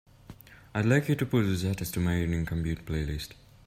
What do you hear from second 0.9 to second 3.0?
for you to put this artist to my Evening Commute